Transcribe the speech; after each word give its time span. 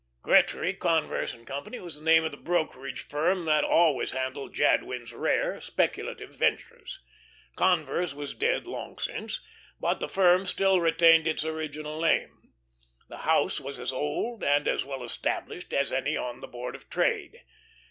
Gretry, 0.23 0.73
Converse 0.73 1.37
& 1.41 1.45
Co. 1.45 1.61
was 1.83 1.97
the 1.99 2.03
name 2.03 2.23
of 2.23 2.31
the 2.31 2.37
brokerage 2.37 3.01
firm 3.01 3.45
that 3.45 3.63
always 3.63 4.13
handled 4.13 4.51
Jadwin's 4.55 5.13
rare 5.13 5.61
speculative 5.61 6.35
ventures. 6.35 7.03
Converse 7.55 8.15
was 8.15 8.33
dead 8.33 8.65
long 8.65 8.97
since, 8.97 9.41
but 9.79 9.99
the 9.99 10.09
firm 10.09 10.47
still 10.47 10.81
retained 10.81 11.27
its 11.27 11.45
original 11.45 12.01
name. 12.01 12.51
The 13.09 13.17
house 13.29 13.59
was 13.59 13.79
as 13.79 13.93
old 13.93 14.43
and 14.43 14.67
as 14.67 14.83
well 14.83 15.03
established 15.03 15.71
as 15.71 15.91
any 15.91 16.17
on 16.17 16.39
the 16.39 16.47
Board 16.47 16.73
of 16.75 16.89
Trade. 16.89 17.43